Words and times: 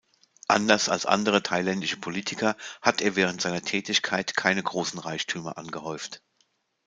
Anders 0.47 0.89
als 0.89 1.05
andere 1.05 1.43
thailändische 1.43 1.97
Politiker 1.97 2.57
hat 2.81 3.01
er 3.01 3.15
während 3.15 3.39
seiner 3.39 3.61
Tätigkeit 3.61 4.35
keine 4.35 4.63
großen 4.63 4.97
Reichtümer 4.97 5.59
angehäuft. 5.59 6.23